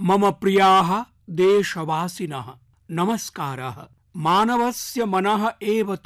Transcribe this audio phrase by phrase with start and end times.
[0.00, 2.44] मम प्रियाः देशवासिनः।
[2.90, 5.96] नमस्कारः। मानवस्य मनः एव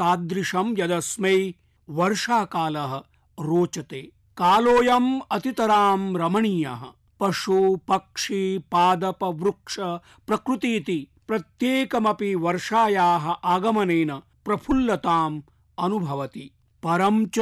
[0.79, 1.55] यदस्मै
[1.91, 2.97] वर्षाकालः
[3.41, 6.85] रोचते। कालोऽयम् अतितरां रमणीयः।
[7.21, 9.77] पशु, पक्षी पादप वृक्ष
[10.27, 15.43] प्रकृतीति प्रत्येकमपि वर्षायाः आगमनेन प्रफुल्लताम्
[15.79, 16.51] अनुभवति।
[16.83, 17.39] परं च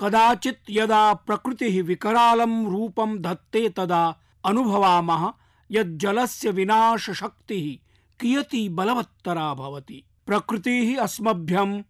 [0.00, 5.32] कदाचित् यदा प्रकृतिः विकरालं रूपं धत्ते तदा अनुभवामः
[5.74, 7.88] यत् जलस्य विनाशशक्तिः
[8.20, 11.82] कियती बलवत्तरा भवति। प्रकृतिः अस्मभ्यं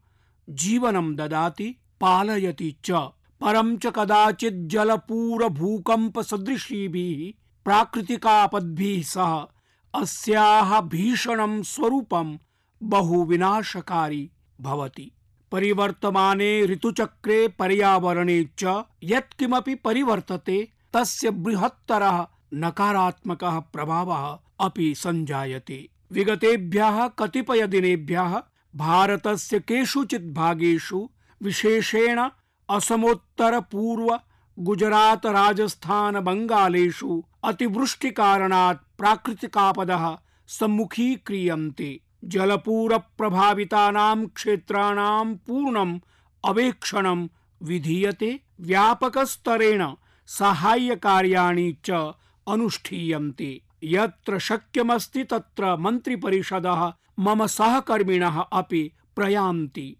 [0.51, 2.91] जीवनं ददाति, पालयति च।
[3.41, 9.47] परं च कदाचित् जलपूर भूकंप सदृशीभिः प्राकृतिकापद्भिः सह
[9.95, 12.39] अस्याः भीषणं स्वरूपं
[12.83, 15.13] बहु विनाशकारी भवति।
[15.53, 28.43] परिवर्तमाने ऋतुचक्रे पर्यावरणे च यत्किमपि परिवर्तते, तस्य बृहत्तरः नकारात्मकः प्रभावः अपि सञ्जायते। विगतेभ्यः, कतिपयदिनेभ्यः,
[28.77, 31.09] भारतस्य केषुचित् भागेषु,
[31.43, 32.29] विशेषेण
[32.71, 34.21] असमोत्तर पूर्व
[34.59, 40.17] गुजरात राजस्थान बंगालेषु अतिवृष्टिकारणात् प्राकृतिकापदः
[40.49, 45.99] सम्मुखीक्रियन्ते। जलपूर प्रभावितानां क्षेत्राणां पूर्णम्
[46.45, 47.29] अवेक्षणं
[47.63, 49.87] विधीयते। व्यापकस्तरेण
[50.27, 51.91] साहाय्यकार्याणि च
[52.49, 59.97] अनुष्ठीयन्ते। यत्र शक्यमस्ति तत्र मन्त्रिपरिषदः, मम सहकर्मिणः अपि प्रयान्ति।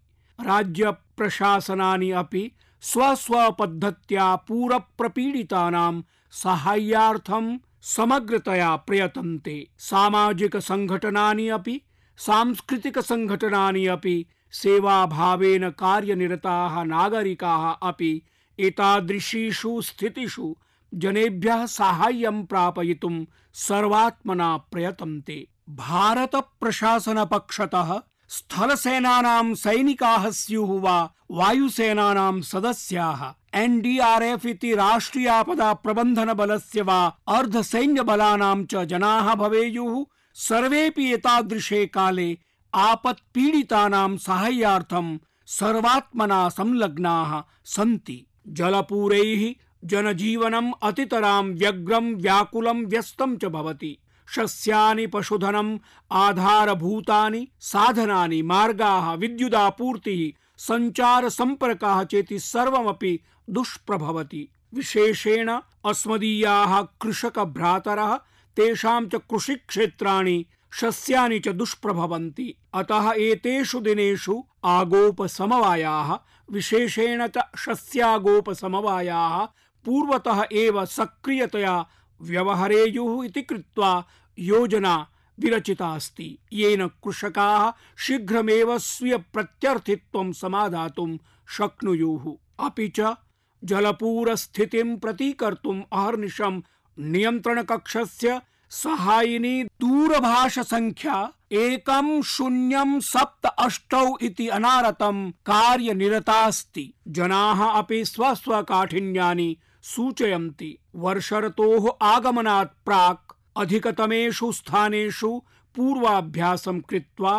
[0.47, 11.81] राज्यप्रशासनानि अपि स्वस्वपद्धत्या पूरप्रपीडितानां साहाय्यार्थं समग्रतया प्रयतन्ते। सामाजिकसङ्घटनानि अपि
[12.19, 18.23] सांस्कृतिकसङ्घटनानि अपि, सेवाभावेन कार्यनिरताः नागरिकाः अपि
[18.59, 20.57] एतादृशीषु स्थितिषु
[20.95, 30.97] जनेभ्यः साहाय्यं प्रापयितुं सर्वात्मना प्रयतन्ते। भारत प्रशासन पक्षतः स्थलसेनानां सैनिकाः स्युः वा
[31.31, 33.23] वायुसेनानां सदस्याः।
[33.55, 40.05] एनडीआरएफ इति राष्ट्रियापदा प्रबन्धन बलस्य वा अर्धसैन्यबलानां च जनाः भवेयुः।
[40.37, 42.39] सर्वेपि एतादृशे काले
[42.75, 49.43] आपत्पीडितानां साहाय्यार्थं सर्वात्मना संलग्नाः सन्ति। जलपूरैः
[49.85, 55.79] जनजीवनम् अतितरां व्यग्रं व्याकुलं व्यस्तं च भवति। शस्यानि पशुधनम्,
[56.13, 68.17] आधारभूतानि, साधनानि, मार्गाः, विद्युदापूर्तिः सञ्चार सम्पर्काः चेति सर्वमपि दुष्प्रभवति। विशेषेण अस्मदीयाः कृषकभ्रातरः,
[68.57, 76.19] तेषां च कृषिक्षेत्राणि शस्यानि च दुष्प्रभवन्ति। अतः एतेषु दिनेषु आगोपसमवायाः,
[76.51, 79.49] विशेषेण च शस्यागोपसमवायाः
[79.85, 81.75] पूर्वतः एव सक्रियतया
[82.21, 83.93] व्यवहरेयुः इति कृत्वा
[84.39, 84.95] योजना
[85.39, 91.17] विरचिता अस्ति। येन कृषकाः शीघ्रमेव स्वीय प्रत्यर्थित्वं समाधातुं
[91.49, 92.33] शक्नुयुः।
[92.67, 93.15] अपि च
[93.63, 96.61] जलपूरस्थितिं प्रतीकर्तुम् अहर्निशं
[96.99, 98.41] नियन्त्रणकक्षस्य
[98.71, 101.17] सहायिनी दूरभाषसङ्ख्या
[101.53, 114.53] एकं शून्यं सप्त अष्टौ इति अनारतं कार्यनिरतास्ति जनाः अपि स्वस्वकाठिन्यानि सूचयन्ति। वर्षर्तोः आगमनात् प्राक् अधिकतमेषु
[114.53, 115.31] स्थानेषु
[115.77, 117.35] पूर्वाभ्यासं कृत्वा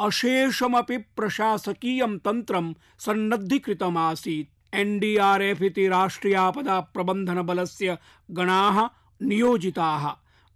[0.00, 7.98] अशेषमपि प्रशासकीयं तन्त्रं सन्नद्धीकृतमासीत्। एनडीआरएफ इति राष्ट्रियापदा प्रबन्धन बलस्य
[8.30, 8.82] गणाः
[9.22, 10.06] नियोजिताः।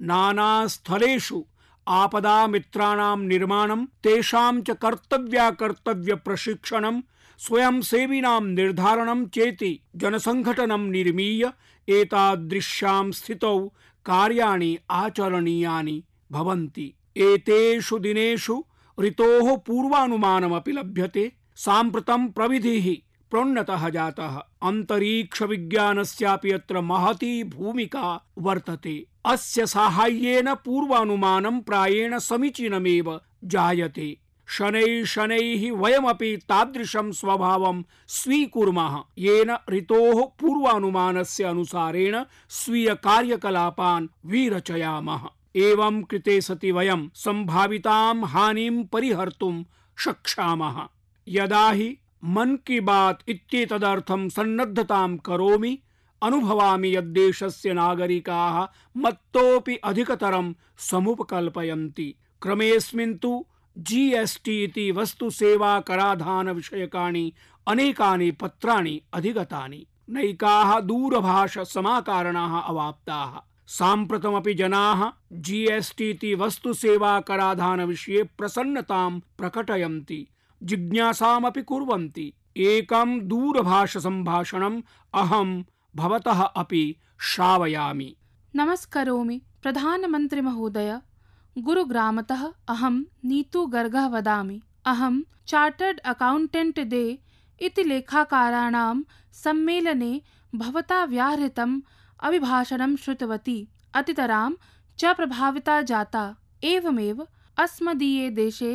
[0.00, 1.44] नानास्थलेषु
[1.88, 7.00] आपदा मित्राणां निर्माणं, तेषां च कर्तव्याकर्तव्य प्रशिक्षणं
[7.46, 11.52] स्वयंसेविनां निर्धारणं चेति जनसङ्घटनं निर्मीय
[11.88, 13.68] एतादृश्यां स्थितौ
[14.06, 18.64] कार्याणि आचरणीयानि भवन्ति। एतेषु दिनेषु
[19.00, 22.96] ऋतोः पूर्वानुमानमपि लभ्यते। साम्प्रतं प्रविधिः
[23.30, 35.72] प्रोन्नतः जातः। अन्तरीक्षविज्ञानस्यापि अत्र महती भूमिका वर्तते। अस्य साहाय्येन पूर्वानुमानं प्रायेण समीचीनमेव जायते। शनैः शनैः
[35.72, 48.24] वयमपि तादृशं स्वभावं स्वीकुर्मः। येन ऋतोः पूर्वानुमानस्य अनुसारेण स्वीयकार्यकलापान् विरचयामः। एवं कृते सति वयं सम्भावितां
[48.24, 49.64] हानिं परिहर्तुं
[49.98, 50.88] शक्षामः
[51.28, 55.78] यदा हि मन की बात इत्येतदर्थं सन्नद्धतां करोमि,
[56.22, 58.66] अनुभवामि यद्देशस्य नागरिकाः
[58.96, 63.46] मत्तोऽपि अधिकतरं समुपकल्पयन्ति। क्रमेऽस्मिन् तु
[63.78, 67.32] जीएसटी इति वस्तु सेवा कराधान विषयकाणि,
[67.68, 80.26] अनेकानि पत्राणि अधिगतानि। नैकाः दूरभाष अवाप्ताः। साम्प्रतमपि जनाः जीएसटी इति वस्तुसेवाकराधानविषये प्रसन्नतां प्रकटयन्ति।
[80.62, 84.82] जिज्ञासामपि कुर्वन्ति। एकं दूरभाषसम्भाषणम्
[85.14, 85.62] अहं
[85.96, 88.16] भवतः अपि श्रावयामि।
[88.56, 91.00] नमस्करोमि। प्रधानमन्त्रिमहोदय।
[91.58, 97.18] गुरुग्रामतः अहं नीतू गर्गः वदामि। अहं चार्टर्ड् अकौण्टेण्ट् दे
[97.60, 99.02] इति लेखाकाराणां
[99.32, 100.22] सम्मेलने
[100.54, 101.80] भवता व्याहृतम्
[102.20, 104.50] अभिभाषणं श्रुतवती। अतितरां
[104.98, 107.26] च प्रभाविता जाता। एवमेव
[107.58, 108.72] अस्मदीये देशे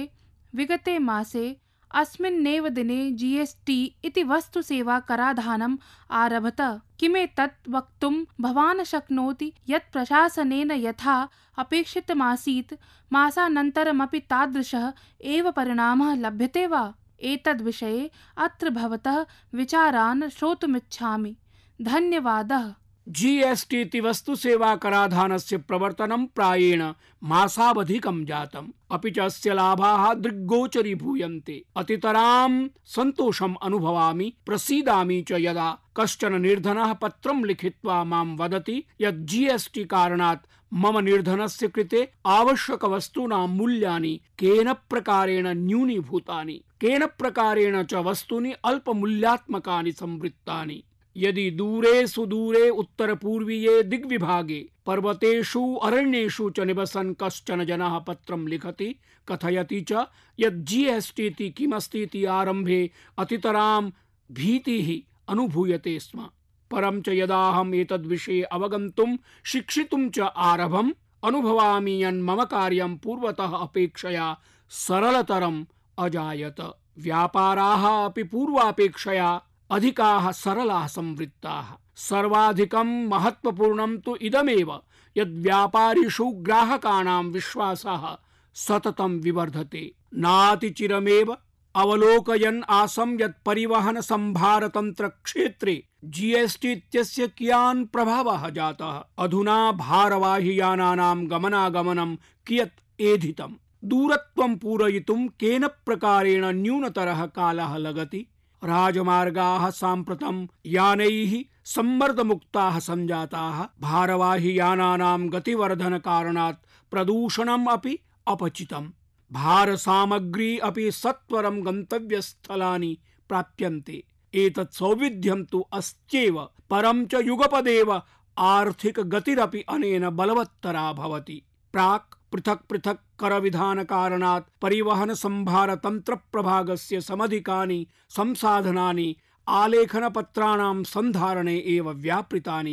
[0.56, 5.78] विगते मासे अस्मिन्नेव दिने जी एस् टी इति वस्तुसेवाकराधानम्
[6.12, 12.74] आरभत। किमेतत् वक्तुं भवान् शक्नोति यत् प्रशासनेन यथा अपेक्षितमासीत्,
[13.14, 16.94] मासानन्तरमपि तादृशः एव परिणामः लभ्यते वा?
[17.22, 21.36] एतद्विषये अत्र भवतः विचारान् श्रोतुमिच्छामि।
[21.82, 22.74] धन्यवादः।
[23.08, 26.82] जीएसटी इति वस्तुसेवाकराधानस्य प्रवर्तनं प्रायेण
[27.24, 36.94] मासावधिकं जातम्। अपि च अस्य लाभाः दृग्गोचरीभूयन्ते अतितरां सन्तोषम् अनुभवामि, प्रसीदामि च यदा कश्चन निर्धनः
[36.94, 46.62] पत्रं लिखित्वा माँ वदति यत् जीएसटी कारणात् मम निर्धनस्य कृते आवश्यकवस्तूनां मूल्यानि केन प्रकारेण न्यूनीभूतानि,
[46.82, 50.84] केन प्रकारेण च वस्तूनि अल्पमूल्यात्मकानि संवृत्तानि।
[51.18, 58.96] यदि दूरे सुदूरे उत्तर उत्तरपूर्वीये दिग्विभागे पर्वतेषु, अरण्येषु च निवसन् कश्चन जनः पत्रं लिखति,
[59.30, 59.92] कथयति च
[60.40, 63.90] यत् जीएसटी इति किमस्ति इति आरम्भे अतितरां
[64.32, 66.30] भीतिः अनुभूयते स्म।
[66.72, 70.92] परं च यदाहम् एतद्विषये अवगन्तुं, शिक्षितुं च आरभम्,
[71.24, 75.66] अनुभवामि यन् मम कार्यं पूर्वतः अपेक्षया सरलतरम्
[76.00, 76.56] अजायत।
[77.00, 79.42] व्यापाराः अपि पूर्वापेक्षया
[79.72, 81.66] अधिकाः सरलाः संवृत्ताः।
[81.96, 84.82] सर्वाधिकं महत्वपूर्णं तु इदमेव
[85.18, 88.18] यद् व्यापारिषु ग्राहकाणां विश्वासः
[88.54, 91.38] सततं विवर्धते। नातिचिरमेव
[91.76, 102.16] अवलोकयन् आसं यत् परिवहन संभारतन्त्र क्षेत्रे जीएसटी इत्यस्य कियान् प्रभावः जातः। अधुना भारवाहि यानानां गमनागमनं
[102.48, 103.54] कियत् एधितम्।
[103.84, 108.28] दूरत्वं पूरयितुं केन प्रकारेण न्यूनतरः कालः लगति?
[108.64, 118.92] राजमार्गाः साम्प्रतं यानैः सम्मर्दमुक्ताः सञ्जाताः भारवाहि यानानां गतिवर्धनकारणात् प्रदूषणम् अपि अपचितम्।
[119.32, 122.98] भारसामग्री अपि सत्वरं गन्तव्यस्थलानि
[123.30, 128.02] प्राप्यन्ते। एतत् सौविध्यं तु अस्त्येव, परं च युगपदेव
[128.38, 131.42] आर्थिकगतिरपि अनेन बलवत्तरा भवति।
[131.74, 139.16] प्राक् पृथक् पृथक् करविधानकारणात् परिवहन संभार तंत्र प्रभागस्य समधिकानि, संसाधनानि,
[139.48, 141.94] आलेखनपत्राणां सन्धारणे एव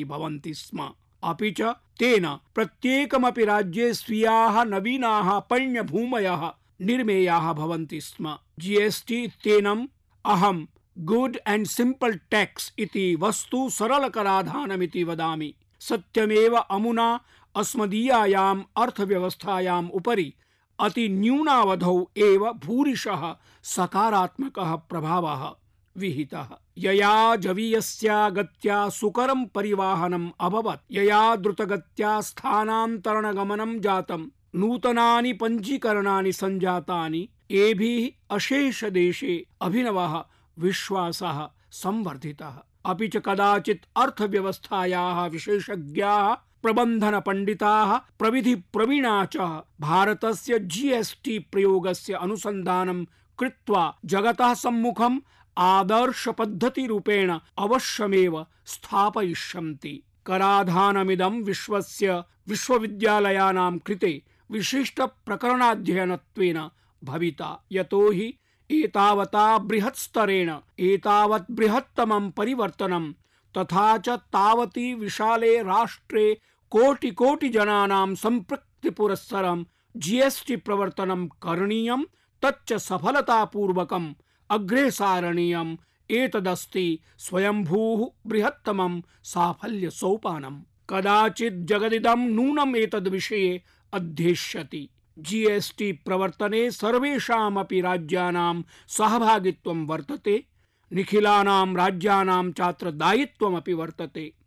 [0.05, 0.91] भवन्ति स्म।
[1.23, 1.62] अपि च
[1.99, 9.87] तेन प्रत्येकमपि राज्ये स्वीयाः नवीनाः पण्यभूमयः निर्मेयाः भवन्ति स्म। जीएसटी इत्येनम्
[10.25, 10.67] अहं
[10.99, 17.21] गुड एंड सिंपल टैक्स इति वस्तु सरलकराधानमिति वदामि। सत्यमेव अमुना
[17.56, 20.35] अस्मदीयायाम् अर्थव्यवस्थायाम् उपरि
[20.81, 25.55] अति न्यूनावधौ एव भूरिशः सकारात्मकः प्रभावः।
[25.97, 26.47] विहितः।
[26.79, 39.46] यया जवीयस्या गत्या सुकरं परिवाहनम् अभवत्। यया द्रुतगत्या स्थानान्तरणगमनं जातं। नूतनानि पञ्जीकरणानि सञ्जातानि। एभिः अशेषदेशे
[39.63, 40.25] अभिनवः
[40.58, 42.53] विश्वासः संवर्धितः।
[42.84, 49.37] अपि च कदाचित् अर्थव्यवस्थायाः विशेषज्ञाः प्रबंधन पंडिताः, प्रविधि प्रवीणा च
[49.81, 53.05] भारतस्य जीएसटी प्रयोगस्य अनुसन्धानं
[53.39, 55.21] कृत्वा जगतः सम्मुखम्
[55.59, 66.69] आदर्श पद्धति रूपेण अवश्यमेव स्थापयिष्यन्ति। कराधानमिदं विश्वस्य विश्वविद्यालयानां कृते विशिष्ट प्रकरणाध्ययनत्वेन
[67.05, 68.39] भविता। यतो हि
[68.71, 73.13] एतावता बृहत् स्तरेण, एतावत् बृहत्तमं परिवर्तनं
[73.59, 76.41] तथा च तावती विशाले राष्ट्रे
[76.76, 79.64] कोटि कोटि जनानां संपृक्ति पुरस्सरं
[79.96, 82.02] जीएसटी प्रवर्तनं करणीयं,
[82.43, 84.14] तच्च सफलतापूर्वकम्
[84.50, 85.76] अग्रे सारणीयम्
[86.10, 93.62] एतदस्ति स्वयंभूः बृहत्तमं साफल्य सोपानम् कदाचित् जगदिदं नूनम् एतद्विषये
[93.93, 94.88] अध्येष्यति।
[95.19, 100.44] जीएसटी प्रवर्तने सर्वेषामपि राज्यानां सहभागित्वं वर्तते,
[100.93, 104.44] निखिलानां राज्यानां चात्र दायित्वमपि वर्तते।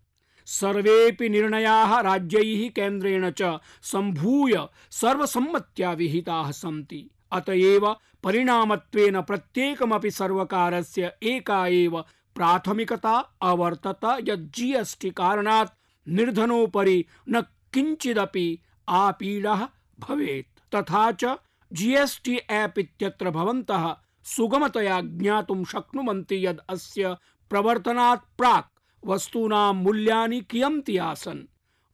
[0.48, 4.56] सर्वेपि निर्णयाः राज्यैः केन्द्रेण च सम्भूय
[4.92, 12.02] सर्वसम्मत्या विहिताः सन्ति। अतएव परिणामत्वेन प्रत्येकमपि सर्वकारस्य एव
[12.36, 15.76] प्राथमिकता अवर्तत, यत् जीएसटी कारणात्
[16.08, 17.42] निर्धनोपरि न
[17.74, 19.68] किञ्चिदपि आपीडः
[20.00, 21.36] भवेत्। तथा च
[21.74, 27.16] जीएसटी ऐप् इत्यत्र भवन्तः सुगमतया ज्ञातुं शक्नुवन्ति यद् अस्य
[27.50, 28.72] प्रवर्तनात् प्राक्
[29.06, 31.48] वस्तूनां मूल्यानि कियन्ति आसन्?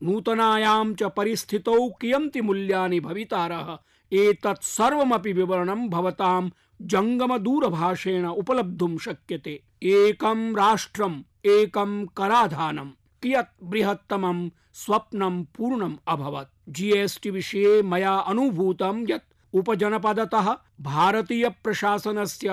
[0.03, 3.77] नूतनायां च परिस्थितौ कियन्ति मूल्यानि भवितारः?
[4.13, 6.49] एतत् सर्वमपि विवरणं भवतां
[6.81, 12.89] जङ्गमदूरभाषेण उपलब्धुं शक्यते। एकं राष्ट्रम्, एकं कराधानं।
[13.23, 22.49] कियत् बृहत्तमं स्वप्नं पूर्णम् अभवत्। जीएसटी विषये मया अनुभूतं यत् उपजनपदतः भारतीय प्रशासनस्य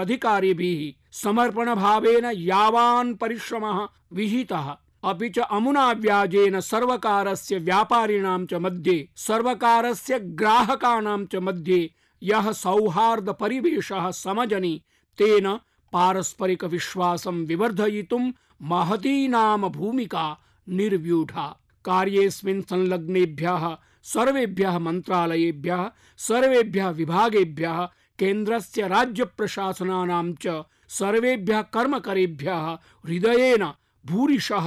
[1.14, 11.26] अधिकारिभिः समर्पणभावेन यावान् परिश्रमः विहितः। अपि च अमुना व्याजेन सर्वकारस्य व्यापारिणां च मध्ये, सर्वकारस्य ग्राहकाणां
[11.26, 11.90] च मध्ये
[12.22, 14.82] यः सौहार्द परिवेशः समजनि,
[15.18, 15.58] तेन
[15.92, 20.38] पारस्परिक विश्वासं विवर्धयितुं महती नाम भूमिका
[20.68, 27.84] निर्व्यूढा। कार्येऽस्मिन् संलग्नेभ्यः, सर्वेभ्यः मन्त्रालयेभ्यः, सर्वेभ्यः विभागेभ्यः,
[28.18, 30.62] केन्द्रस्य राज्यप्रशासनानां च
[30.98, 32.66] सर्वेभ्यः कर्मकरेभ्यः
[33.06, 33.64] हृदयेन
[34.06, 34.66] भूरिशः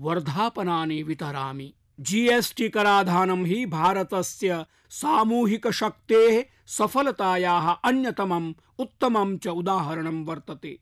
[0.00, 3.64] वर्धापनानि वितरामि। जीएसटी कराधानं हि
[4.90, 10.78] सामूहिक शक्तेः सफलतायाः अन्यतमम् उत्तमं च उदाहरणं वर्तते।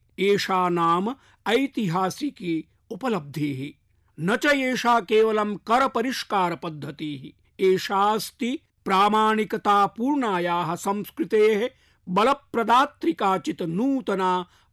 [0.69, 1.15] नाम
[1.49, 2.55] ऐतिहासिकी
[2.91, 3.61] उपलब्धिः।
[4.21, 7.23] न च एषा केवलं कर परिष्कार पद्धतिः
[7.67, 11.69] एषास्ति प्रामाणिकतापूर्णायाः संस्कृतेः
[12.09, 14.31] बलप्रदात्रिकाचित् नूतना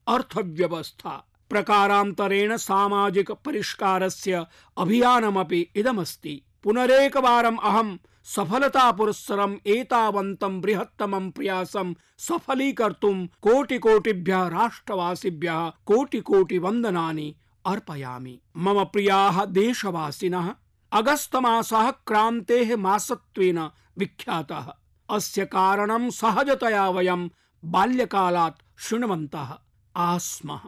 [0.10, 4.46] अर्थव्यवस्था प्रकारान्तरेण सामाजिक परिष्कारस्य
[4.78, 17.36] अभियानमपि इदमस्ति। पुनरेकवारम् अहं सफलतापुरस्सरम् एतावन्तं बृहत्तमं प्रयासं सफलीकर्तुं कोटिकोटिभ्यः राष्ट्रवासिभ्यः कोटिकोटिवन्दनानि
[17.66, 20.54] अर्पयामि। मम प्रियाः देशवासिनः
[20.92, 24.74] अगस्तमासः क्रान्तेः मासत्वेन विख्यातः।
[25.10, 27.30] अस्य कारणं सहजतया वयं
[27.66, 29.58] बाल्यकालात् शृण्वन्तः।
[29.96, 30.60] आस्मः।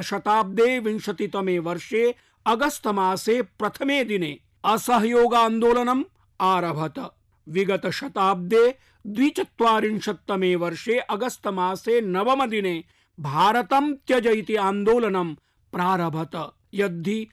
[0.00, 2.14] शताब्दे विंशतितमे वर्षे
[2.46, 6.04] अगस्त मासे प्रथमे दिने असहयोग आन्दोलनम्
[6.40, 7.16] आरभत।
[7.48, 8.74] विगत शताब्दे
[9.06, 12.84] द्विचत्वारिंशत्तमे वर्षे अगस्त मासे नवम दिने
[13.20, 15.34] भारतं त्यज इति आन्दोलनं
[15.72, 17.26] प्रारभत। यद्धि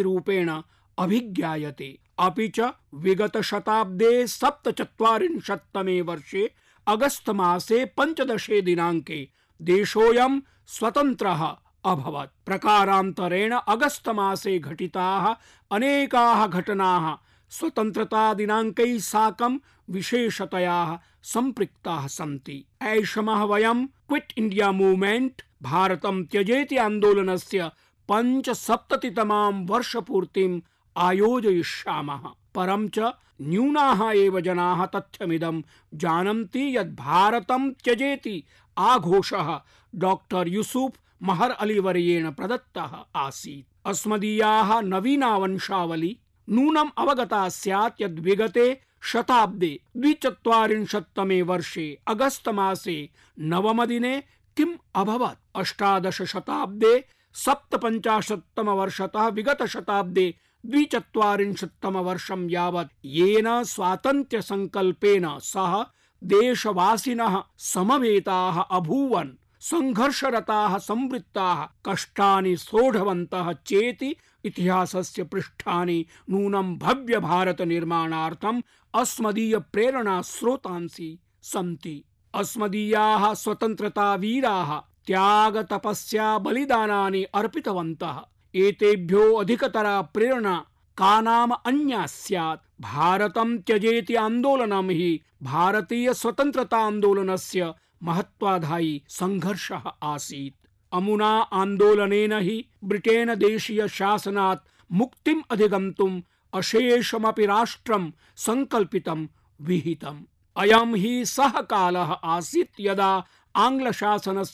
[0.00, 0.60] रूपेण
[0.98, 2.60] अभिज्ञायते। अपि च
[2.94, 6.50] विगत शताब्दे सप्तचत्वारिंशत्तमे वर्षे
[6.86, 9.28] अगस्त मासे पञ्चदशे दिनाङ्के
[9.62, 15.34] देशोऽयं स्वतन्त्रः अभवत्। प्रकारान्तरेण अगस्त मासे घटिताः
[15.70, 17.16] अनेकाः घटनाः
[17.50, 19.58] स्वतन्त्रता दिनाङ्कैः साकं
[19.90, 27.70] विशेषतया सम्पृक्ताः सन्ति। ऐषमः वयं क्विट इंडिया मूवमेंट भारतं त्यजेति आन्दोलनस्य
[28.10, 30.60] पञ्चसप्ततितमां वर्षपूर्तिम्
[30.96, 32.22] आयोजयिष्यामः।
[32.54, 35.62] परं च न्यूनाः एव जनाः तथ्यमिदं
[35.94, 38.44] जानन्ति यत् भारतं त्यजेति
[38.78, 39.60] आघोषः
[39.94, 48.80] डॉक्टर यूसुफ महर अली वर्येण प्रदत्तः आसीत्। अस्मदीयाः नवीना वंशावली नूनम् अवगता स्यात् यद् विगते
[49.02, 54.20] शताब्दे द्विचत्वारिंशत्तमे वर्षे अगस्त मासे नवमदिने
[54.56, 55.42] किम् अभवत्?
[55.54, 57.04] अष्टादश शताब्दे
[57.34, 60.34] सप्तपञ्चाशत्तम वर्षतः विगत शताब्दे
[60.66, 65.82] द्विचत्वारिंशत्तम वर्षं यावत् येन स्वातन्त्र्य संकल्पेन सह
[66.24, 69.28] देशवासिनः समवेताः अभूवन्,
[69.60, 78.62] संघर्षरताः संवृत्ताः, कष्टानि सोढवन्तः चेति इतिहासस्य पृष्ठानि नूनं भव्य भारत निर्माणार्थम्
[78.94, 82.04] अस्मदीय प्रेरणा स्रोतांसि सन्ति।
[82.34, 88.20] अस्मदीयाः स्वतन्त्रता वीराः त्याग तपस्या बलिदानानि अर्पितवन्तः।
[88.54, 90.64] एतेभ्यो अधिकतरा प्रेरणा
[90.96, 101.30] का नाम अन्या स्यात् भारतं त्यजेति आन्दोलनं हि भारतीय स्वतन्त्रता आन्दोलनस्य महत्वाधायी संघर्षः आसीत्। अमुना
[101.52, 106.20] आन्दोलनेन हि ब्रिटेन देशीय शासनात् मुक्तिम् अधिगन्तुम्
[106.52, 109.26] अशेषमपि राष्ट्रं संकल्पितं
[109.60, 110.22] विहितम्।
[110.56, 113.12] अयं हि सः कालः आसीत् यदा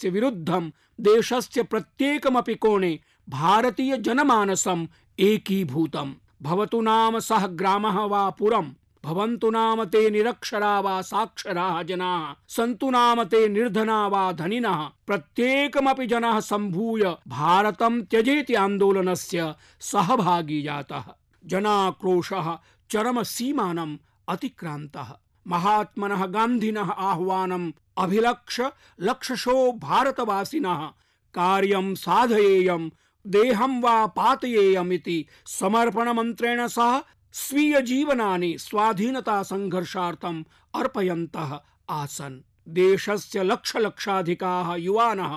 [0.04, 0.70] विरुद्धं
[1.00, 4.86] देशस्य प्रत्येकमपि कोणे भारतीय जनमानसम्
[5.18, 8.70] एकीभूतम्। भवतु नाम सः ग्रामः वा पुरम्।
[9.04, 16.40] भवन्तु नाम ते निरक्षरा वा साक्षराः जनाः। सन्तु नाम ते निर्धना वा धनिनः। प्रत्येकमपि जनः
[16.40, 21.04] सम्भूय भारतं त्यजेति आन्दोलनस्य सहभागी जातः।
[21.46, 22.58] जनाक्रोशः
[22.90, 23.96] चरमसीमानम्
[24.28, 25.12] अतिक्रान्तः।
[25.46, 30.90] महात्मनः गान्धिनः आह्वानम् अभिलक्ष्य लक्षशो भारतवासिनः।
[31.34, 32.90] कार्यं साधयेयम्
[33.26, 41.58] देहं वा पातयेयमिति समर्पणमन्त्रेण सह स्वीय जीवनानि स्वाधीनता संघर्षार्थम् अर्पयन्तः
[41.90, 45.36] आसन्। देशस्य लक्ष लक्षाधिकाः युवानः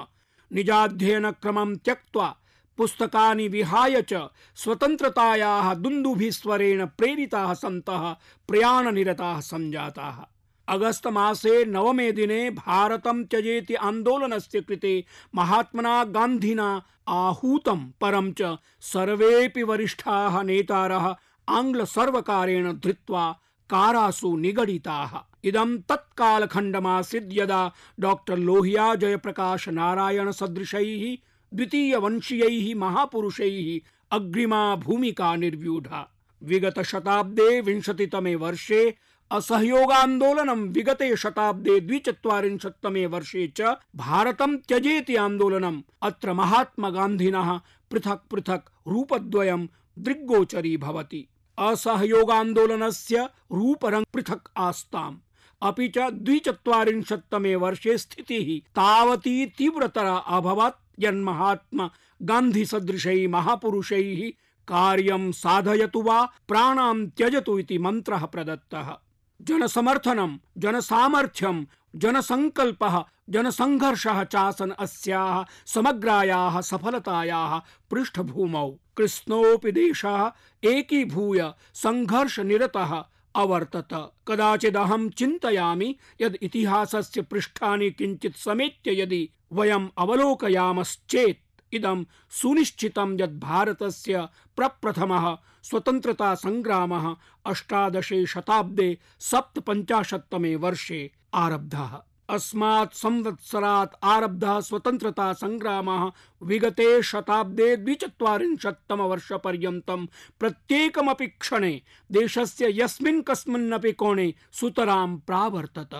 [0.52, 2.36] निजाध्ययनक्रमं त्यक्त्वा
[2.78, 8.13] पुस्तकानि विहाय च स्वतन्त्रतायाः दुन्दुभिस्वरेण प्रेरिताः सन्तः
[8.48, 10.33] प्रयाणनिरताः सञ्जाताः
[10.67, 15.03] अगस्त मासे नवमे दिने भारतं त्यजेति आन्दोलनस्य कृते
[15.36, 21.15] महात्मना गान्धिना आहूतं परं च सर्वेऽपि वरिष्ठाः नेतारः
[21.48, 23.32] आङ्ग्लसर्वकारेण धृत्वा
[23.70, 31.17] कारासु निगडिताः। इदं तत्कालखण्डमासीत् यदा डाक्टर् लोहिया जयप्रकाश नारायण सदृश सदृशैः
[31.53, 33.79] द्वितीयवंशीयैः महापुरुषैः
[34.12, 36.10] अग्रिमा भूमिका निर्व्यूढा।
[36.41, 38.96] विगत शताब्दे विंशतितमे वर्षे
[39.34, 43.62] असहयोगान्दोलनं विगते शताब्दे द्विचत्वारिंशत्तमे वर्षे च
[43.96, 47.58] भारतं त्यजेति आन्दोलनम् अत्र महात्मा गान्धिनः
[47.92, 49.66] पृथक् पृथक् रूपद्वयं
[50.00, 51.28] दृग्गोचरी भवति।
[51.60, 55.18] असहयोगान्दोलनस्य रूपरङ्ग पृथक् आस्ताम्।
[55.62, 61.90] अपि च द्विचत्वारिंशत्तमे वर्षे स्थितिः तावती तीव्रतरा अभवत्। यन्महात्मा
[62.22, 64.30] गान्धी सदृशैः महापुरुषैः
[64.68, 68.98] कार्यं साधयतु वा, प्राणां त्यजतु इति मन्त्रः प्रदत्तः।
[69.44, 77.60] जनसमर्थनं जनसामर्थ्यं जनसङ्कल्पः, जनसङ्घर्षः चासन् अस्याः, समग्रायाः सफलतायाः
[77.92, 80.32] पृष्ठभूमौ। कृष्णोऽपि देशः
[80.64, 83.04] एकीभूय सङ्घर्षनिरतः
[83.36, 91.43] अवर्तत। कदाचिदहं चिन्तयामि यद् इतिहासस्य पृष्ठानि किञ्चित् समेत्य यदि वयम् अवलोकयामश्चेत्
[91.75, 92.03] इदं
[92.42, 97.06] सुनिश्चितं यत् भारतस्य प्रप्रथमः स्वतन्त्रता सङ्ग्रामः
[97.46, 106.03] अष्टादशे शताब्दे सप्तपञ्चाशत्तमे वर्षे आरब्धः। अस्मात् संवत्सरात् आरब्धः स्वतन्त्रता सङ्ग्रामः
[106.42, 110.06] विगते शताब्दे द्विचत्वारिंशत्तम वर्षपर्यन्तं
[110.39, 111.74] प्रत्येकमपि क्षणे
[112.12, 115.94] देशस्य यस्मिन् कस्मिन्नपि कोणे सुतरां प्रावर्तत।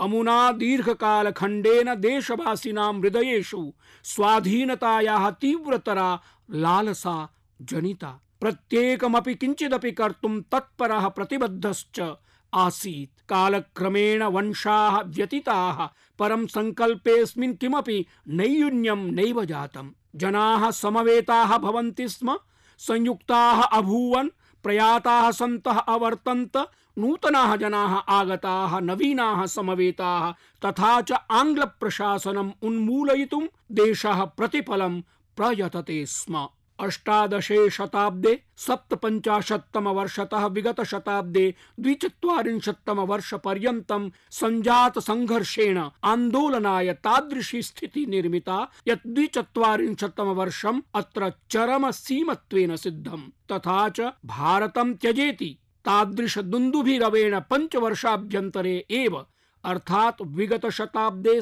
[0.00, 3.72] अमुना दीर्घकालखण्डेन देशवासिनां हृदयेषु
[4.04, 7.28] स्वाधीनतायाः तीव्रतरा लालसा
[7.62, 12.14] जनिता। प्रत्येकमपि किञ्चिदपि कर्तुं तत्परः प्रतिबद्धश्च
[12.54, 22.38] आसीत्। कालक्रमेण वंशाः व्यतीताः परं सङ्कल्पेऽस्मिन् किमपि नैयून्यं नैव जातम्। जनाः समवेताः भवन्ति स्म,
[22.78, 24.28] संयुक्ताः अभूवन्,
[24.62, 26.56] प्रयाताः सन्तः अवर्तन्त
[26.98, 30.32] नूतनाः जनाः आगताः, नवीनाः समवेताः,
[30.64, 35.00] तथा च आङ्ग्लप्रशासनम् उन्मूलयितुं देशः प्रतिफलं
[35.36, 36.48] प्रयतते स्म।
[36.80, 48.70] अष्टादशे शताब्दे सप्तपञ्चाशत्तम वर्षतः विगत शताब्दे द्विचत्वारिंशत्तम वर्ष पर्यन्तं सञ्जात संघर्षेण आन्दोलनाय तादृशी स्थितिः निर्मिता,
[48.88, 59.26] यत् द्विचत्वारिंशत्तम वर्षम् अत्र चरम सीमत्वेन सिद्धम्। तथा च भारतं त्यजेति। तादृश दुन्दुभिरवेण पञ्चवर्षाभ्यन्तरे एव
[59.64, 61.40] अर्थात विगत शताब्दे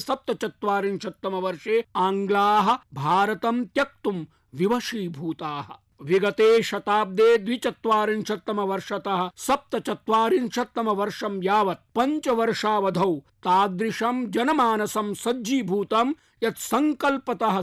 [1.34, 4.24] वर्षे आङ्ग्लाः भारतं त्यक्तुं
[4.54, 13.14] विवशीभूताः। विगते शताब्दे द्विचत्वारिंशत्तम वर्षतः सप्तचत्वारिंशत्तम वर्षं यावत् पञ्चवर्षावधौ
[13.46, 17.60] तादृशं जनमानसं सज्जीभूतं यत् सङ्कल्पतः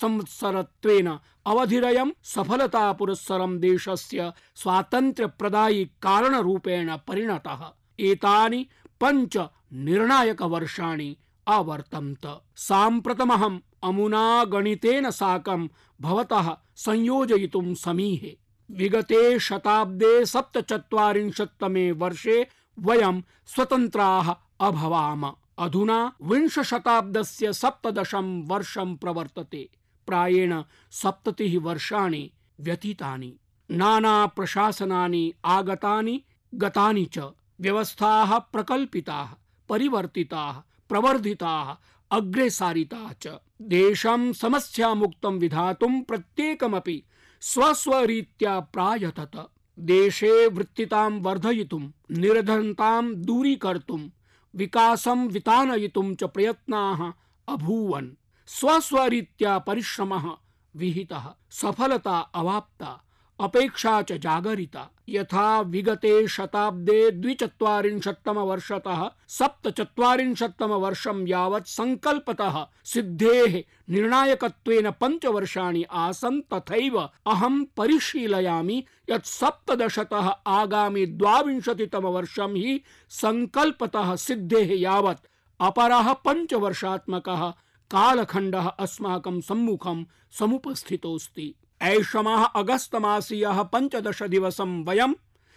[0.00, 1.08] संवत्सरत्वेन
[1.46, 7.62] अवधिरयं सफलता पुरस्सरं देशस्य स्वातन्त्र्यप्रदायि कारणरूपेण परिणतः।
[8.00, 8.66] एतानि
[9.00, 9.36] पञ्च
[9.72, 11.16] निर्णायक वर्षाणि
[11.46, 15.68] अवर्तन्त साम्प्रतमहम् अमुना गणितेन साकं
[16.00, 18.38] भवतः संयोजयितुं समीहे।
[18.70, 22.46] विगते शताब्दे सप्तचत्वारिंशत्तमे वर्षे
[22.78, 29.68] वयं स्वतन्त्राः अभवाम। अधुना विंश शताब्दस्य सप्तदशं वर्षं प्रवर्तते।
[30.06, 33.36] प्रायेण सप्ततिः वर्षाणि व्यतीतानि।
[33.70, 36.22] नाना प्रशासनानि आगतानि,
[36.54, 37.18] गतानि च
[37.60, 39.28] व्यवस्थाः प्रकल्पिताः,
[39.68, 40.52] परिवर्तिताः,
[40.88, 41.74] प्रवर्धिताः
[42.14, 47.04] अग्रे सारिताः च देशं समस्यामुक्तं विधातुं प्रत्येकमपि
[47.40, 54.08] स्वस्वरीत्या प्रायतत। देशे वृत्तितां वर्धयितुं, निर्धनतां दूरीकर्तुं,
[54.54, 57.12] विकासं वितानयितुं च प्रयत्नाः
[57.48, 58.08] अभूवन्।
[58.46, 60.30] स्वस्वरीत्या परिश्रमः
[60.76, 63.03] विहितः, सफलता अवाप्ता।
[63.40, 75.82] अपेक्षा च जागरिता। यथा विगते शताब्दे द्विचत्वारिंशत्तम वर्षतः सप्तचत्वारिंशत्तम वर्षं यावत् सङ्कल्पतः सिद्धेः निर्णायकत्वेन पञ्चवर्षाणि
[75.92, 85.26] आसन्, तथैव अहं परिशीलयामि यत् सप्तदशतः आगामि द्वाविंशतितम वर्षं हि सङ्कल्पतः सिद्धेः यावत्
[85.60, 87.50] अपरः पञ्चवर्षात्मकः
[87.90, 90.04] कालखण्डः अस्माकं सम्मुखं
[90.38, 95.12] समुपस्थितोऽस्ति। ऐषमः अगस्त मासीयः पञ्चदश दिवसं वयं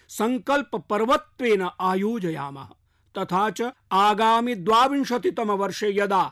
[0.09, 2.67] संकल्प पर्वत्वेन आयोजयामः।
[3.15, 6.23] तथा च आगामि द्वाविंशतितम वर्षे यदा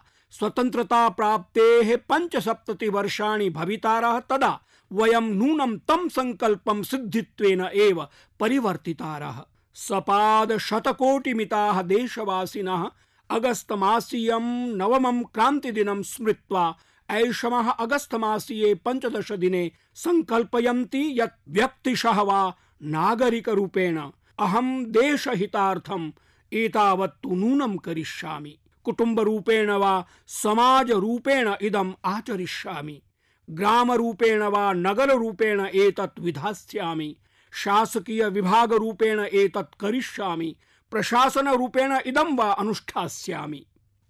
[0.43, 4.59] प्राप्तेः पञ्चसप्तति वर्षाणि भवितारः, तदा
[4.91, 8.07] वयं नूनं तं संकल्पं सिद्धित्वेन एव
[8.39, 9.41] परिवर्तितारः।
[9.75, 12.83] सपाद शतकोटिमिताः देशवासिनः
[13.29, 14.45] अगस्त मासीयं
[14.77, 16.65] नवमं क्रान्तिदिनं स्मृत्वा
[17.09, 23.97] ऐषमः अगस्त मासीये पञ्चदश दिने सङ्कल्पयन्ति यत् व्यक्तिशः वा नागरिकरूपेण
[24.39, 26.11] अहं देशहितार्थम्
[26.53, 33.01] एतावत्तु नूनं करिष्यामि। कुटुम्बरूपेण वा समाजरूपेण इदम् आचरिष्यामि।
[33.49, 37.15] ग्रामरूपेण वा नगररूपेण एतत् विधास्यामि।
[37.51, 40.55] शासकीय विभागरूपेण एतत् करिष्यामि।
[40.91, 43.65] प्रशासनरूपेण इदं वा अनुष्ठास्यामि।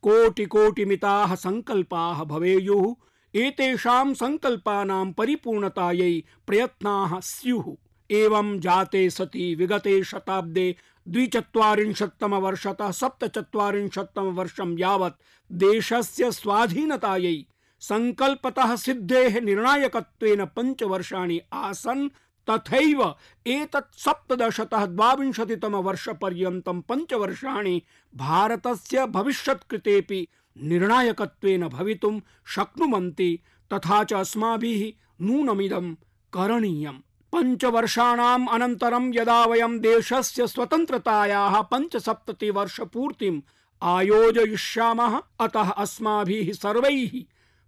[0.08, 2.94] कोटिकोटिमिताः सङ्कल्पाः भवेयुः,
[3.36, 7.76] एतेषां सङ्कल्पानां परिपूर्णतायै प्रयत्नाः स्युः।
[8.12, 10.76] एवं जाते सति विगते शताब्दे
[11.08, 17.36] द्विचत्वारिंशत्तमवर्षतः सप्तचत्वारिंशत्तमवर्षं यावत् देशस्य स्वाधीनतायै
[17.82, 22.08] सङ्कल्पतः सिद्धेः निर्णायकत्वेन पञ्चवर्षाणि आसन्
[22.50, 23.16] तथैव
[23.48, 27.82] एतत् सप्तदशतः द्वाविंशतितमवर्षपर्यन्तं पञ्चवर्षाणि
[28.16, 30.28] भारतस्य भविष्यत् कृतेऽपि
[30.64, 32.20] निर्णायकत्वेन भवितुं
[32.56, 33.40] शक्नुवन्ति,
[33.74, 35.94] तथा च अस्माभिः नूनमिदं
[36.34, 37.00] करणीयम्।
[37.36, 43.42] पञ्चवर्षाणाम् अनन्तरं यदा वयं देशस्य स्वतन्त्रतायाः पञ्चसप्ततिवर्षपूर्तिम्
[43.84, 47.24] आयोजयिष्यामः, अतः अस्माभिः सर्वैः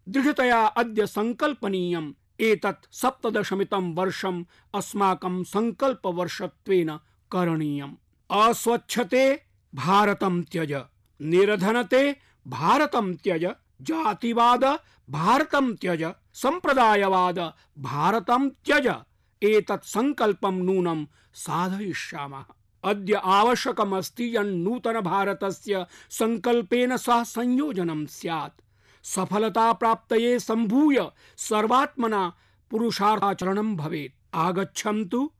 [0.10, 4.44] दृढतया अद्य सङ्कल्पनीयम् एतत् सप्तदशमितं वर्षम्
[4.76, 6.98] अस्माकं सङ्कल्पवर्षत्वेन
[7.32, 7.96] करणीयम्।
[8.32, 9.44] अस्वच्छते
[9.76, 10.74] भारतं त्यज,
[11.22, 12.16] निर्धनते
[12.48, 13.46] भारतं त्यज,
[13.82, 14.66] जातिवाद
[15.10, 17.40] भारतं त्यज, सम्प्रदायवाद
[17.80, 18.94] भारतं त्यज।
[19.44, 22.46] एतत् सङ्कल्पं नूनं साधयिष्यामः।
[22.84, 28.62] अद्य आवश्यकमस्ति यन्नूतन भारतस्य सङ्कल्पेन सह संयोजनं स्यात्।
[29.16, 31.00] सफलता प्राप्तये संभूय
[31.38, 32.34] सर्वात्मना
[32.72, 35.32] पुरुषार्थाचरणं भवे आगच्छन्तु।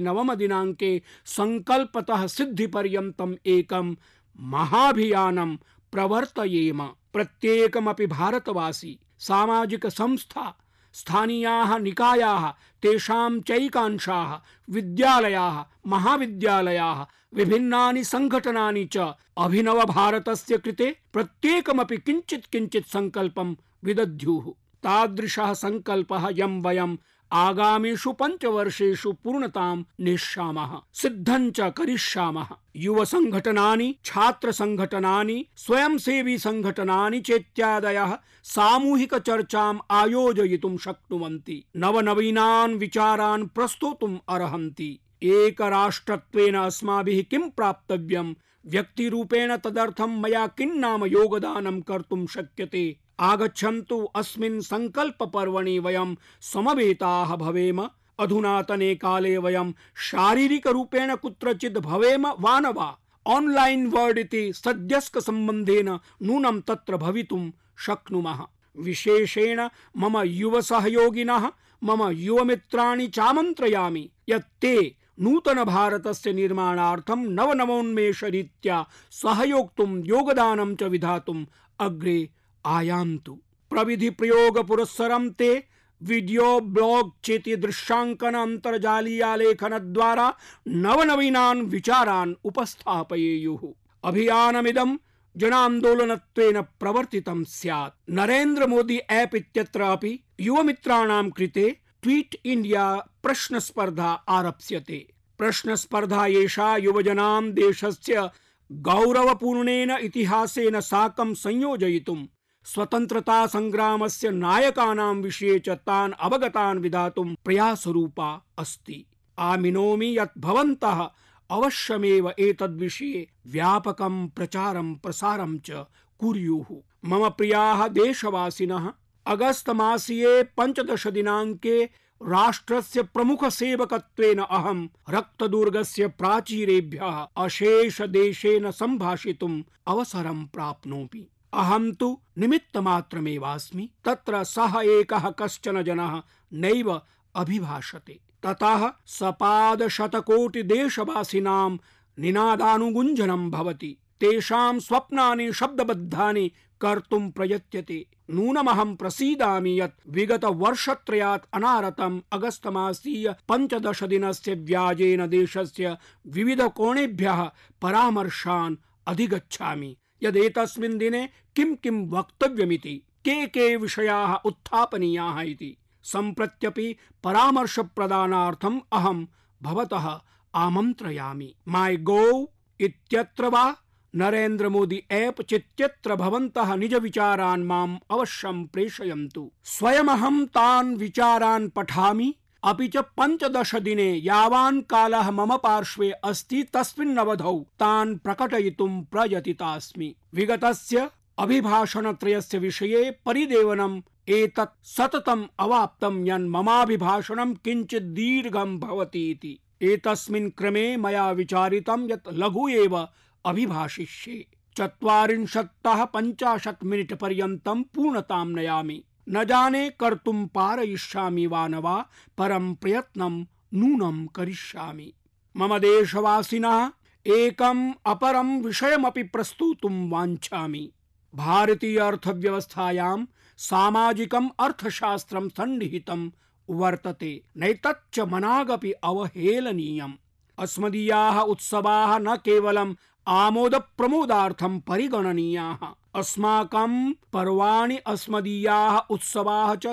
[0.00, 3.96] नवम दिनाङ्के सङ्कल्पतः सिद्धिपर्यन्तम् एक
[4.40, 5.56] महाभियानं
[5.92, 10.59] प्रवर्तयेम। प्रत्येकमपि भारतवासी सामाजिक संस्था
[10.92, 12.50] स्थानीयाः निकायाः,
[12.82, 25.54] तेषां चैकांशाः, विद्यालयाः, महाविद्यालयाः, विभिन्नानि सङ्घटनानि च अभिनवभारतस्य कृते प्रत्येकमपि किञ्चित् किञ्चित् सङ्कल्पं विदध्युः। तादृशः
[25.54, 26.96] सङ्कल्पः यं वयम्
[27.32, 39.14] आगामिषु पञ्चवर्षेषु पूर्णतां नेष्यामः, सिद्धं च करिष्यामः। युव सङ्घटनानि छात्र सङ्घटनानि स्वयंसेवी सङ्घटनानि चेत्यादयः सामूहिक
[39.14, 48.34] चर्चाम् आयोजयितुं शक्नुवन्ति। नवनवीनान् विचारान् प्रस्तोतुम् अर्हन्ति। एकराष्ट्रत्वेन अस्माभिः किं प्राप्तव्यं?
[48.66, 52.96] व्यक्तिरूपेण तदर्थं मया किं नाम योगदानं शक्यते?
[53.20, 62.98] आगच्छन्तु अस्मिन् सङ्कल्पपर्वणि वयं समवेताः भवेम। अधुनातने काले वयं शारीरिकरूपेण कुत्रचित् भवेम वा न वा
[63.28, 68.40] आन्लैन् वर्ड् इति सद्यस्क संबंधेन नूनम तत्र भवितुं शक्नुमः।
[68.76, 71.50] विशेषेण मम युवसहयोगिनः,
[71.84, 81.46] मम युवमित्राणि चामन्त्रयामि यत् ते नूतन भारतस्य निर्माणार्थं नवनवोन्मेषरीत्या सहयोक्तुं, योगदानं च विधातुम्
[81.80, 82.28] अग्रे
[82.64, 83.38] आयान्तु।
[83.70, 85.64] प्रविधि प्रयोग पुरस्सरं ते
[86.02, 90.34] वीडियो ब्लॉग चेति दृश्याङ्कन अन्तर्जालीयालेखन द्वारा
[90.68, 93.72] नव नवनवीनान् विचारान् उपस्थापयेयुः।
[94.04, 94.96] अभियानमिदं
[95.36, 105.06] जनान्दोलनत्वेन प्रवर्तितं स्यात्। नरेन्द्र मोदी ऐप् इत्यत्र अपि युवमित्राणां कृते ट्वीट इंडिया प्रश्नस्पर्धा आरप्स्यते।
[105.38, 108.30] प्रश्नस्पर्धा एषा युवजनां देशस्य
[108.72, 112.26] गौरवपूर्णेन इतिहासेन साकं संयोजयितुं
[112.64, 119.06] स्वतन्त्रता संग्रामस्य नायकानां विषये च तान् अवगतान् विधातुं प्रयासरूपा अस्ति।
[119.38, 121.10] आमिनोमि यत् भवन्तः
[121.50, 125.70] अवश्यमेव एतद्विषये व्यापकं प्रचारं प्रसारं च
[126.18, 128.92] कुर्युः। मम प्रियाः देशवासिनः,
[129.26, 131.84] अगस्त मासीये पञ्चदश दिनाङ्के
[132.22, 144.44] राष्ट्रस्य प्रमुख सेवकत्वेन अहं रक्तदुर्गस्य प्राचीरेभ्यः अशेष देशेन सम्भाषितुम् अवसरं प्राप्नोमि। अहं तु निमित्तमात्रमेवास्मि। तत्र
[144.44, 147.00] सः एकः कश्चन जनः नैव
[147.34, 151.76] अभिभाषते। ततः सपादशतकोटिदेशवासिनां
[152.18, 164.02] निनादानुगुञ्जनं भवति। तेषां स्वप्नानि, शब्दबद्धानि कर्तुं प्रयत्यते नूनमहं प्रसीदामि यत् विगत वर्षत्रयात् अनारतम् अगस्तमासीय पञ्चदश
[164.02, 167.50] दिनस्य व्याजेन देशस्य विविध कोणेभ्यः
[167.82, 179.26] परामर्शान् अधिगच्छामि। यदेतस्मिन् दिने किं किं वक्तव्यमिति, के के विषयाः उत्थापनीयाः इति। सम्प्रत्यपि परामर्शप्रदानार्थम् अहं
[179.62, 180.20] भवतः
[180.54, 182.48] आमन्त्रयामि। माई गोव
[182.80, 183.76] इत्यत्र वा?
[184.14, 192.88] नरेन्द्र मोदी ऐप चित्यत्र भवन्तः निज विचारान् माम् अवश्यं प्रेषयन्तु। स्वयमहं तान् विचारान् पठामि। अपि
[192.88, 202.58] च पञ्चदश दिने यावान् कालः मम पार्श्वे अस्ति तस्मिन् अवधौ तान् प्रकटयितुं प्रयतितास्मि। विगतस्य अभिभाषणत्रयस्य
[202.58, 212.10] विषये परिदेवनम् एतत् सततम् अवाप्तं यन् ममाभिभाषणं किञ्चित् दीर्घं भवति इति एतस्मिन् क्रमे मया विचारितं
[212.10, 213.08] यत् लघु एव
[213.44, 214.46] अभिभाषिष्ये।
[214.76, 222.06] चत्वारिंशत्तः पञ्चाशत् मिनिट् पर्यन्तं पूर्णतां नयामि। न जाने कर्तुं पारयिष्यामि वा न वा,
[222.38, 225.12] परं प्रयत्नं नूनं करिष्यामि।
[225.56, 226.90] मम देशवासिनः
[227.26, 230.92] एकम् अपरं विषयमपि प्रस्तुतुं वाञ्छामि।
[231.34, 236.30] भारतीय अर्थव्यवस्थायां सामाजिकम् अर्थशास्त्रं सन्निहितं
[236.70, 240.12] वर्तते, नैतच्च मनागपि अवहेलनीयम्।
[240.58, 242.94] अस्मदीयाः उत्सवाः न केवलम्
[243.28, 249.86] आमोद प्रमोदार्थं परिगणनीयाः। अस्माकं पर्वाणि अस्मदीयाः उत्सवाः च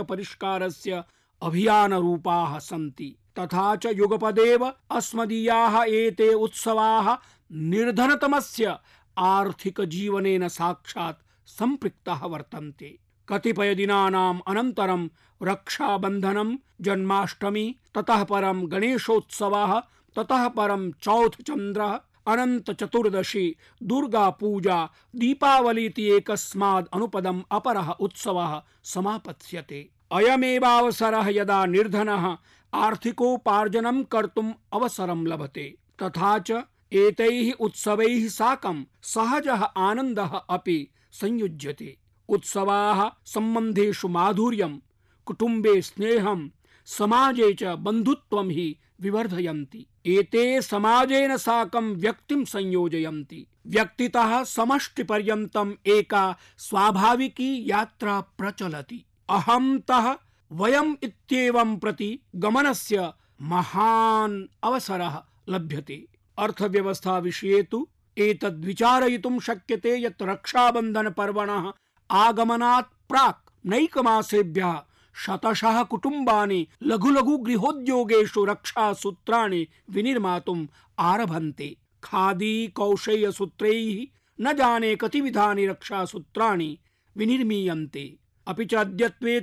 [0.00, 1.04] परिष्कारस्य
[1.42, 7.16] अभियानरूपाः सन्ति। तथा च युगपदेव अस्मदीयाः एते उत्सवाः
[7.52, 8.78] निर्धनतमस्य
[9.18, 15.08] आर्थिकजीवनेन साक्षात् सम्पृक्ताः वर्तन्ते। कतिपयदिनानाम् अनन्तरं
[15.42, 19.80] रक्षाबन्धनं, जन्माष्टमी, ततः परं गणेशोत्सवः,
[20.16, 31.66] ततः परं चौथचन्द्रः अनंत चतुर्दशी दुर्गा पूजा दीपावली एकस्माद् अनुपदम् अपरः उत्सवः समापत्स्यते। अयमेवावसरः यदा
[31.66, 32.36] निर्धनः,
[32.74, 36.50] आर्थिकोपार्जनं कर्तुम् अवसरं लभते। तथा च
[36.92, 41.96] एतैः उत्सवैः साकं सहजः आनन्दः अपि संयुज्यते।
[42.28, 44.78] उत्सवाः सम्बन्धेषु माधुर्यं,
[45.26, 46.48] कुटुम्बे स्नेहं,
[46.86, 58.20] समाजे च बन्धुत्वं हि विवर्धयन्ति। एते समाजेन साकं व्यक्तिं संयोजयन्ति। व्यक्तितः समष्टिपर्यन्तम् एका स्वाभाविकी यात्रा
[58.20, 60.16] प्रचलति। अहं तः
[60.52, 67.86] वयम् इत्येवं प्रति गमनस्य महान् अवसरः लभ्यते। अर्थव्यवस्था विषये तु
[68.18, 71.72] एतद् विचारयितुं शक्यते यत् रक्षाबन्धन पर्वणः
[72.10, 74.82] आगमनात् प्राक् नैकमासेभ्यः
[75.14, 80.66] शतशः कुटुम्बानि लघु लघु गृहोद्योगेषु रक्षासूत्राणि विनिर्मातुम्
[80.98, 84.06] आरभन्ते। खादी कौशेयसूत्रैः
[84.40, 86.78] न जाने कतिविधानि रक्षासूत्राणि
[87.16, 88.74] विनिर्मीयन्ते। अपि च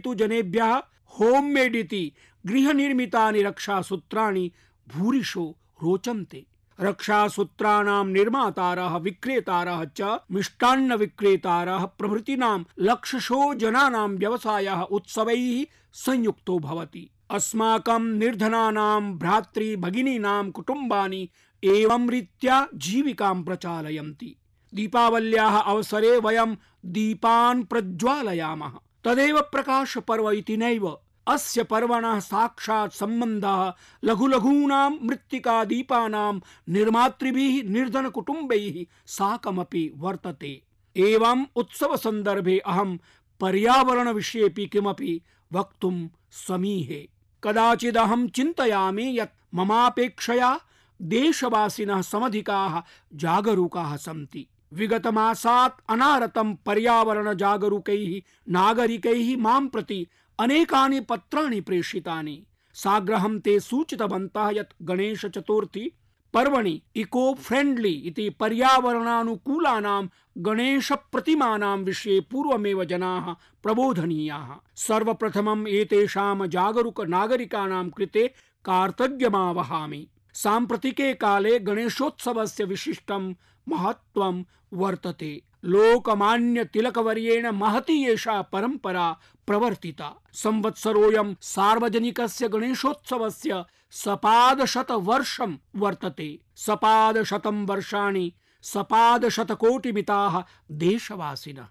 [0.03, 0.75] तु जनेभ्यः
[1.19, 2.11] होम् मेड् इति
[2.45, 4.51] गृहनिर्मितानि रक्षासूत्राणि
[4.87, 6.45] भूरिशो रोचन्ते।
[6.81, 19.13] रक्षासूत्राणां निर्मातारः, विक्रेतारः च मिष्टान्न विक्रेतारः प्रभृतीनां लक्षशो जनानां व्यवसायः, उत्सवैः संयुक्तो भवति। अस्माकं निर्धनानां
[19.13, 21.29] भ्रातृ भगिनीनां कुटुम्बानि
[21.63, 24.35] एवं रीत्या जीविकां प्रचालयन्ति।
[24.73, 28.71] दीपावल्याः अवसरे वयं दीपान् प्रज्वालयामः।
[29.03, 40.61] तदेव प्रकाशपर्व इति नैव। अस्य पर्वणः साक्षात् सम्बन्धः लघु लघूनां मृत्तिकादीपानां निर्मातृभिः निर्धनकुटुम्बैः साकमपि वर्तते।
[40.97, 42.97] एवम् उत्सवसन्दर्भे अहं
[43.39, 45.21] पर्यावरणविषयेऽपि किमपि
[45.53, 47.09] वक्तुं समीहे।
[47.43, 50.59] कदाचिदहं चिन्तयामि यत् ममापेक्षया
[51.01, 52.81] देशवासिनः समधिकाः
[53.13, 60.07] जागरूकाः सन्ति। विगतमासात् अनारतं पर्यावरणजागरूकैः नागरिकैः माँ प्रति
[60.39, 65.91] अनेकानि पत्राणि प्रेषितानि। साग्रहं ते सूचितवन्तः यत् गणेश चतुर्थी
[66.33, 70.05] पर्वणि इको फ्रेंडली इति पर्यावरणानुकूलानां
[70.37, 78.27] गणेश प्रतिमानां विषये पूर्वमेव जनाः प्रबोधनीयाः। सर्वप्रथमम् एतेषां जागरूक नागरिकाणां कृते
[78.65, 83.33] कार्तव्यमावहामि। साम्प्रतिके काले गणेशोत्सवस्य विशिष्टं
[83.67, 89.17] महत्त्वं वर्तते। लोकमान्य तिलकवर्येण महती एषा परम्परा
[89.47, 101.67] प्रवर्तिता। संवत्सरोऽयं सार्वजनिकस्य गणेशोत्सवस्य सपादशत वर्षं वर्तते। सपादशतं वर्षाणि सपादशतकोटिमिताः देशवासिनः।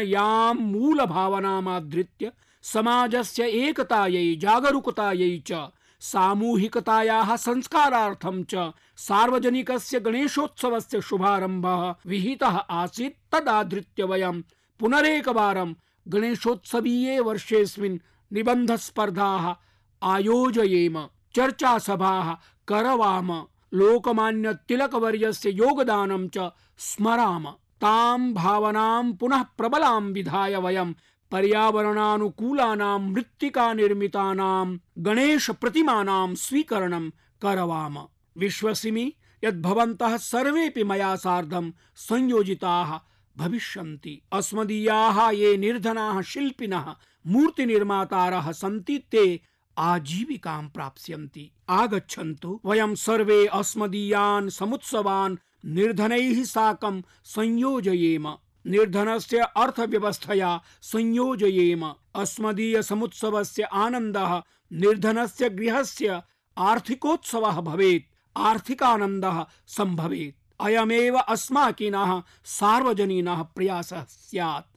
[0.00, 2.32] यां मूलभावनामाधृत्य
[2.62, 5.52] समाजस्य एकतायै जागरूकतायै च
[6.00, 14.42] सामूहिकतायाः संस्कारार्थं च सार्वजनिकस्य गणेशोत्सवस्य शुभारम्भः विहितः आसीत् तदाधृत्य वयं
[14.80, 15.74] पुनरेकवारं
[16.08, 17.98] गणेशोत्सवीये वर्षेऽस्मिन्
[18.32, 19.54] निबन्धस्पर्धाः
[20.02, 22.32] आयोजयेम, चर्चासभाः
[22.68, 27.46] करवाम लोकमान्य तिलकवर्यस्य योगदानं च स्मराम।
[27.80, 30.92] तां भावनां पुनः प्रबलां विधाय वयं
[31.30, 37.10] पर्यावरणानुकूलानां मृत्तिका निर्मितानां गणेश प्रतिमानां स्वीकरणं
[37.42, 37.98] करवाम।
[38.38, 39.12] विश्वसिमि
[39.44, 42.98] यद् भवन्तः सर्वेपि मया सार्धं संयोजिताः
[43.36, 46.94] भविष्यन्ति। अस्मदीयाः ये निर्धनाः शिल्पिनः,
[47.26, 49.40] मूर्तिनिर्मातारः सन्ति, ते
[49.78, 58.36] आजीविकां प्राप्स्यन्ति। आगच्छन्तु। वयं सर्वे अस्मदीयान् समुत्सवान् निर्धनैः साकं संयोजयेम।
[58.66, 66.22] निर्धनस्य अर्थव्यवस्थया संयोजयेम। अस्मदीय समुत्सवस्य आनन्दः निर्धनस्य गृहस्य
[66.56, 68.04] आर्थिकोत्सवः भवेत्,
[68.36, 74.74] आर्थिकानन्दः सम्भवेत्। अयमेव अस्माकिनः सार्वजनीनः प्रयासः स्यात्।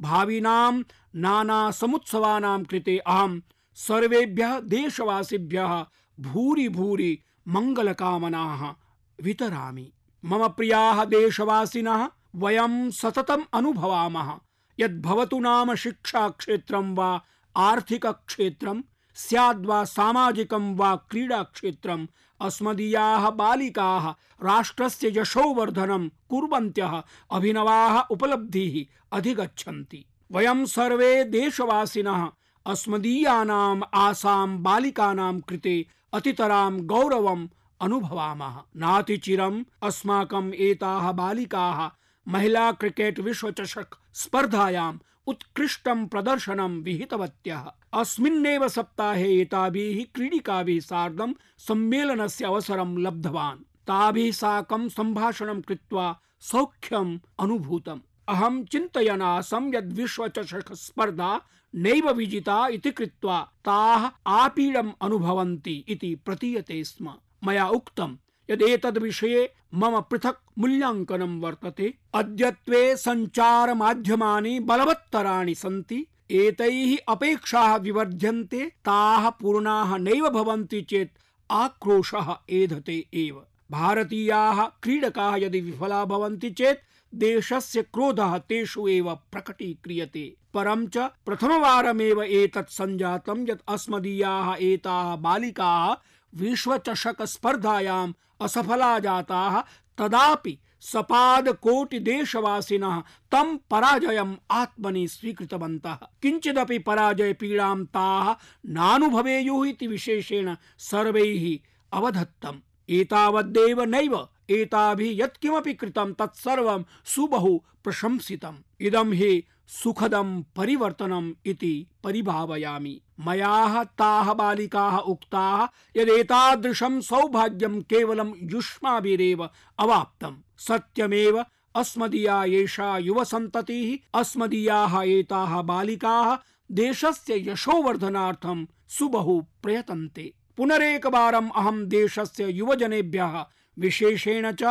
[0.00, 0.82] भाविनां
[1.16, 3.40] नाना समुत्सवानां कृते अहं
[3.74, 5.86] सर्वेभ्यः देशवासिभ्यः
[6.20, 8.74] भूरि भूरि मङ्गलकामनाः
[9.22, 9.92] वितरामि।
[10.24, 14.38] मम प्रियाः देशवासिनः वयं सततम् अनुभवामः।
[14.80, 17.22] यद्भवतु नाम शिक्षाक्षेत्रं वा
[17.56, 18.82] आर्थिकक्षेत्रं,
[19.14, 22.06] स्याद्वा सामाजिकं वा क्रीडाक्षेत्रम्,
[22.40, 24.10] अस्मदीयाः बालिकाः
[24.42, 32.28] राष्ट्रस्य यशोवर्धनं कुर्वन्त्यः अभिनवाः उपलब्धिः अधिगच्छन्ति। वयं सर्वे देशवासिनः
[32.66, 37.48] अस्मदीयानाम्, आसां बालिकानां कृते अतितरां गौरवम्
[37.80, 50.12] अनुभवामः। नातिचिरम् अस्माकम् एताः बालिकाः महिला क्रिकेट् विश्वचषक स्पर्धायाम् उत्कृष्टं प्रदर्शनं विहितवत्यः। अस्मिन्नेव सप्ताहे एताभिः
[50.14, 59.92] क्रीडिकाभिः सार्धं सम्मेलनस्य अवसरं लब्धवान्। ताभिः साकं सम्भाषणं कृत्वा सौख्यम् अनुभूतम्। अहं चिन्तयन् आसं यद्
[59.92, 61.40] विश्वचषक स्पर्धा
[61.74, 68.16] नैव विजिता इति कृत्वा ताः आपीडम् अनुभवन्ति इति प्रतीयते स्म। मया उक्तम्
[68.50, 79.96] यदेतद् विषये मम पृथक् मूल्याङ्कनं वर्तते। अद्यत्वे सञ्चारमाध्यमानि बलवत्तराणि सन्ति। एतैः अपेक्षाः विवर्ध्यन्ते। ताः पूर्णाः
[79.96, 81.18] नैव भवन्ति चेत्
[81.50, 90.86] आक्रोशः एधते एव। भारतीयाः क्रीडकाः यदि विफला भवन्ति चेत् देशस्य क्रोधः तेषु एव प्रकटीक्रियते। परं
[90.86, 95.94] च प्रथमवारमेव एतत् सञ्जातं यत् अस्मदीयाः एताः बालिकाः
[96.34, 99.60] विश्वचषक स्पर्धायाम् असफला जाताः,
[99.98, 111.58] तदापि सपाद कोटि देशवासिनः तं पराजयम् आत्मनि स्वीकृतवन्तः। किञ्चिदपि पराजय पीडां ताः इति विशेषेण सर्वैः
[111.92, 123.00] अवधत्तम्। एतावद्देव नैव एताभिः यत्किमपि कृतं तत्सर्वं सुबहु प्रशंसितम्। इदं हि सुखदं परिवर्तनम् इति परिभावयामि।
[123.20, 125.64] मयाः ताः बालिकाः उक्ताः
[126.00, 131.44] यदेतादृशं सौभाग्यं केवलं युष्माभिरेव अवाप्तम्। सत्यमेव,
[131.74, 136.38] अस्मदीया एषा युवसन्ततिः, अस्मदीयाः एताः बालिकाः
[136.72, 143.46] देशस्य यशोवर्धनार्थं सुबहु प्रयतन्ते। पुनरेकवारम् अहं देशस्य युवजनेभ्यः,
[143.78, 144.62] विशेषेण च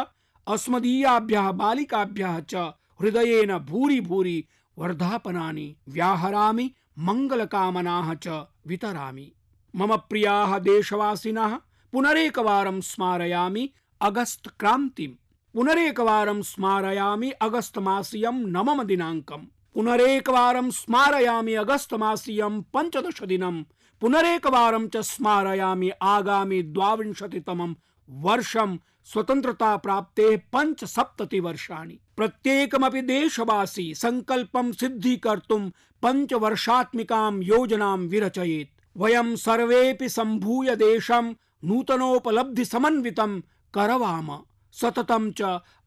[0.47, 2.55] अस्मदीयाभ्यः, बालिकाभ्यः च
[3.01, 4.45] हृदयेन भूरि भूरि
[4.77, 8.27] वर्धापनानि व्याहरामि मङ्गलकामनाः च
[8.67, 9.31] वितरामि।
[9.75, 11.55] मम प्रियाः देशवासिनः
[11.91, 13.69] पुनरेकवारं स्मारयामि
[14.01, 15.13] अगस्त क्रान्तिम्।
[15.53, 23.63] पुनरेकवारं स्मारयामि अगस्त मासीयं नवम दिनाङ्कम्। पुनरेकवारं स्मारयामि अगस्त मासीयं पञ्चदश दिनम्
[24.01, 27.75] पुनरेकवारं च स्मारयामि आगामि द्वाविंशतितमं
[28.09, 35.69] वर्षं स्वतन्त्रता प्राप्तेः पञ्चसप्तति वर्षाणि प्रत्येकमपि देशवासी सङ्कल्पं सिद्धीकर्तुं
[36.03, 43.39] पञ्चवर्षात्मिकां योजनां विरचयेत्। वयं सर्वेऽपि सम्भूय देशं नूतनोपलब्धि समन्वितं
[43.73, 44.39] करवाम,
[44.71, 45.41] सततं च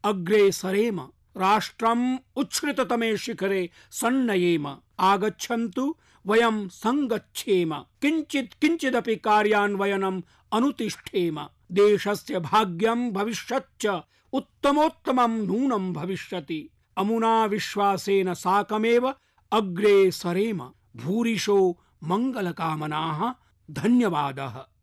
[0.04, 1.00] अग्रे सरेम
[1.36, 5.96] राष्ट्रम् उच्छ्रिततमे शिखरे सन्नयेम, आगच्छन्तु
[6.26, 11.40] वयं सङ्गच्छेम, किञ्चित् किञ्चिदपि कार्यान्वयनम् अनुतिष्ठेम,
[11.72, 13.86] देशस्य भाग्यं भविष्यच्च
[14.34, 19.14] उत्तमोत्तमं नूनं भविष्यति। अमुना विश्वासेन साकमेव
[19.52, 20.58] अग्रे सरेम।
[20.96, 23.34] भूरिशो मङ्गलकामनाः।
[23.70, 24.66] धन्यवादः।